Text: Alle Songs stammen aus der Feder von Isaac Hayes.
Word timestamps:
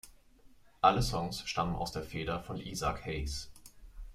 Alle 0.81 1.03
Songs 1.03 1.43
stammen 1.47 1.75
aus 1.75 1.91
der 1.91 2.01
Feder 2.01 2.39
von 2.39 2.59
Isaac 2.59 3.05
Hayes. 3.05 3.51